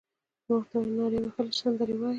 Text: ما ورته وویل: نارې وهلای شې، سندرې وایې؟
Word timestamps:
ما 0.47 0.53
ورته 0.57 0.75
وویل: 0.77 0.93
نارې 0.97 1.17
وهلای 1.21 1.47
شې، 1.55 1.59
سندرې 1.61 1.95
وایې؟ 1.97 2.09